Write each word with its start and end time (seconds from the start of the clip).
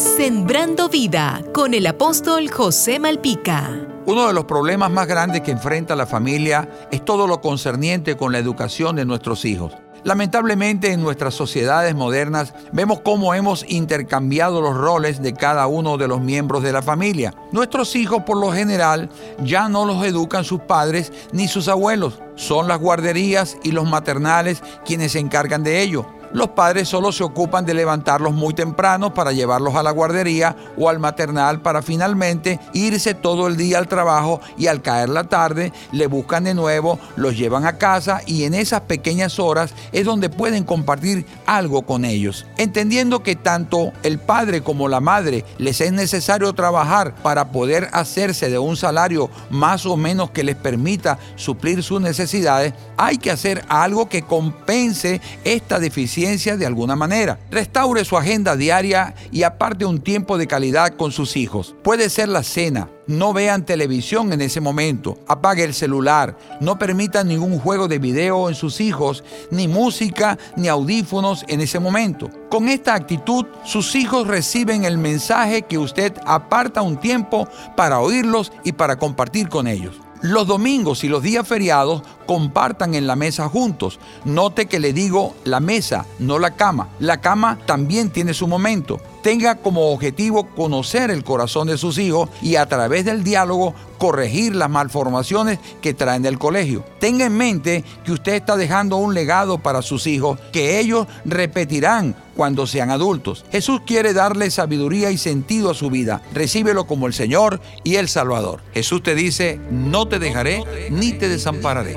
Sembrando 0.00 0.88
vida 0.88 1.42
con 1.52 1.74
el 1.74 1.86
apóstol 1.86 2.50
José 2.50 2.98
Malpica. 2.98 3.70
Uno 4.06 4.28
de 4.28 4.32
los 4.32 4.46
problemas 4.46 4.90
más 4.90 5.06
grandes 5.06 5.42
que 5.42 5.50
enfrenta 5.50 5.94
la 5.94 6.06
familia 6.06 6.86
es 6.90 7.04
todo 7.04 7.26
lo 7.26 7.42
concerniente 7.42 8.16
con 8.16 8.32
la 8.32 8.38
educación 8.38 8.96
de 8.96 9.04
nuestros 9.04 9.44
hijos. 9.44 9.74
Lamentablemente 10.02 10.90
en 10.90 11.02
nuestras 11.02 11.34
sociedades 11.34 11.94
modernas 11.94 12.54
vemos 12.72 13.02
cómo 13.02 13.34
hemos 13.34 13.62
intercambiado 13.68 14.62
los 14.62 14.74
roles 14.74 15.20
de 15.20 15.34
cada 15.34 15.66
uno 15.66 15.98
de 15.98 16.08
los 16.08 16.22
miembros 16.22 16.62
de 16.62 16.72
la 16.72 16.80
familia. 16.80 17.34
Nuestros 17.52 17.94
hijos 17.94 18.22
por 18.22 18.38
lo 18.38 18.52
general 18.52 19.10
ya 19.44 19.68
no 19.68 19.84
los 19.84 20.02
educan 20.06 20.44
sus 20.44 20.62
padres 20.62 21.12
ni 21.32 21.46
sus 21.46 21.68
abuelos. 21.68 22.22
Son 22.36 22.68
las 22.68 22.80
guarderías 22.80 23.58
y 23.62 23.72
los 23.72 23.86
maternales 23.86 24.62
quienes 24.86 25.12
se 25.12 25.18
encargan 25.18 25.62
de 25.62 25.82
ello. 25.82 26.06
Los 26.32 26.50
padres 26.50 26.88
solo 26.88 27.10
se 27.10 27.24
ocupan 27.24 27.66
de 27.66 27.74
levantarlos 27.74 28.32
muy 28.32 28.54
temprano 28.54 29.12
para 29.12 29.32
llevarlos 29.32 29.74
a 29.74 29.82
la 29.82 29.90
guardería 29.90 30.54
o 30.78 30.88
al 30.88 31.00
maternal 31.00 31.60
para 31.60 31.82
finalmente 31.82 32.60
irse 32.72 33.14
todo 33.14 33.48
el 33.48 33.56
día 33.56 33.78
al 33.78 33.88
trabajo 33.88 34.40
y 34.56 34.68
al 34.68 34.80
caer 34.80 35.08
la 35.08 35.24
tarde 35.24 35.72
le 35.90 36.06
buscan 36.06 36.44
de 36.44 36.54
nuevo, 36.54 37.00
los 37.16 37.36
llevan 37.36 37.66
a 37.66 37.78
casa 37.78 38.20
y 38.26 38.44
en 38.44 38.54
esas 38.54 38.82
pequeñas 38.82 39.40
horas 39.40 39.74
es 39.90 40.04
donde 40.04 40.28
pueden 40.28 40.62
compartir 40.62 41.26
algo 41.46 41.82
con 41.82 42.04
ellos. 42.04 42.46
Entendiendo 42.58 43.24
que 43.24 43.34
tanto 43.34 43.92
el 44.04 44.20
padre 44.20 44.62
como 44.62 44.88
la 44.88 45.00
madre 45.00 45.44
les 45.58 45.80
es 45.80 45.92
necesario 45.92 46.52
trabajar 46.52 47.12
para 47.24 47.50
poder 47.50 47.88
hacerse 47.92 48.50
de 48.50 48.58
un 48.60 48.76
salario 48.76 49.30
más 49.50 49.84
o 49.84 49.96
menos 49.96 50.30
que 50.30 50.44
les 50.44 50.54
permita 50.54 51.18
suplir 51.34 51.82
sus 51.82 52.00
necesidades, 52.00 52.72
hay 52.96 53.18
que 53.18 53.32
hacer 53.32 53.64
algo 53.68 54.08
que 54.08 54.22
compense 54.22 55.20
esta 55.42 55.80
deficiencia 55.80 56.19
de 56.20 56.66
alguna 56.66 56.96
manera. 56.96 57.38
Restaure 57.50 58.04
su 58.04 58.16
agenda 58.16 58.54
diaria 58.54 59.14
y 59.32 59.42
aparte 59.42 59.86
un 59.86 60.00
tiempo 60.00 60.36
de 60.36 60.46
calidad 60.46 60.94
con 60.96 61.12
sus 61.12 61.36
hijos. 61.36 61.74
Puede 61.82 62.10
ser 62.10 62.28
la 62.28 62.42
cena. 62.42 62.90
No 63.06 63.32
vean 63.32 63.64
televisión 63.64 64.32
en 64.32 64.42
ese 64.42 64.60
momento. 64.60 65.18
Apague 65.26 65.64
el 65.64 65.72
celular. 65.72 66.36
No 66.60 66.78
permita 66.78 67.24
ningún 67.24 67.58
juego 67.58 67.88
de 67.88 67.98
video 67.98 68.50
en 68.50 68.54
sus 68.54 68.80
hijos, 68.80 69.24
ni 69.50 69.66
música, 69.66 70.38
ni 70.56 70.68
audífonos 70.68 71.44
en 71.48 71.62
ese 71.62 71.80
momento. 71.80 72.30
Con 72.50 72.68
esta 72.68 72.94
actitud, 72.94 73.46
sus 73.64 73.94
hijos 73.94 74.26
reciben 74.26 74.84
el 74.84 74.98
mensaje 74.98 75.62
que 75.62 75.78
usted 75.78 76.12
aparta 76.26 76.82
un 76.82 76.98
tiempo 77.00 77.48
para 77.76 78.00
oírlos 78.00 78.52
y 78.62 78.72
para 78.72 78.98
compartir 78.98 79.48
con 79.48 79.66
ellos. 79.66 79.96
Los 80.22 80.46
domingos 80.46 81.02
y 81.02 81.08
los 81.08 81.22
días 81.22 81.48
feriados 81.48 82.02
compartan 82.30 82.94
en 82.94 83.08
la 83.08 83.16
mesa 83.16 83.48
juntos. 83.48 83.98
Note 84.24 84.66
que 84.66 84.78
le 84.78 84.92
digo 84.92 85.34
la 85.42 85.58
mesa, 85.58 86.06
no 86.20 86.38
la 86.38 86.52
cama. 86.52 86.86
La 87.00 87.20
cama 87.20 87.58
también 87.66 88.10
tiene 88.10 88.34
su 88.34 88.46
momento. 88.46 89.00
Tenga 89.20 89.56
como 89.56 89.92
objetivo 89.92 90.46
conocer 90.54 91.10
el 91.10 91.24
corazón 91.24 91.66
de 91.66 91.76
sus 91.76 91.98
hijos 91.98 92.30
y 92.40 92.54
a 92.54 92.66
través 92.66 93.04
del 93.04 93.24
diálogo 93.24 93.74
corregir 93.98 94.54
las 94.54 94.70
malformaciones 94.70 95.58
que 95.82 95.92
traen 95.92 96.22
del 96.22 96.38
colegio. 96.38 96.84
Tenga 97.00 97.26
en 97.26 97.36
mente 97.36 97.84
que 98.04 98.12
usted 98.12 98.34
está 98.34 98.56
dejando 98.56 98.96
un 98.96 99.12
legado 99.12 99.58
para 99.58 99.82
sus 99.82 100.06
hijos 100.06 100.38
que 100.52 100.78
ellos 100.78 101.06
repetirán 101.24 102.14
cuando 102.34 102.66
sean 102.66 102.90
adultos. 102.90 103.44
Jesús 103.52 103.82
quiere 103.84 104.14
darle 104.14 104.50
sabiduría 104.50 105.10
y 105.10 105.18
sentido 105.18 105.70
a 105.70 105.74
su 105.74 105.90
vida. 105.90 106.22
Recíbelo 106.32 106.86
como 106.86 107.06
el 107.06 107.12
Señor 107.12 107.60
y 107.84 107.96
el 107.96 108.08
Salvador. 108.08 108.62
Jesús 108.72 109.02
te 109.02 109.14
dice, 109.14 109.60
no 109.70 110.08
te 110.08 110.18
dejaré 110.18 110.64
ni 110.90 111.12
te 111.12 111.28
desampararé. 111.28 111.96